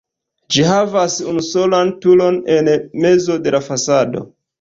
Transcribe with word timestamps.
Ĝi 0.53 0.63
havas 0.67 1.17
unusolan 1.31 1.91
turon 2.05 2.39
en 2.55 2.71
mezo 3.05 3.37
de 3.45 3.55
la 3.57 3.61
fasado. 3.67 4.25